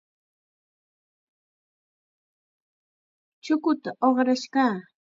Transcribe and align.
Chukuta 3.43 3.89
uqrash 4.07 4.45
kaa. 4.53 4.75